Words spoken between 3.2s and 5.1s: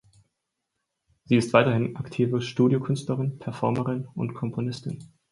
Performerin und Komponistin.